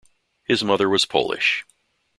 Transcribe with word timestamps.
His 0.45 0.63
mother 0.63 0.89
was 0.89 1.05
Polish. 1.05 1.63